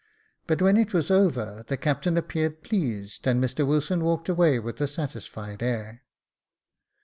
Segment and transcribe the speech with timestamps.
[0.47, 4.81] But when it was over, the captain appeared pleased, and Mr Wilson walked away with
[4.81, 6.01] a satisfied air..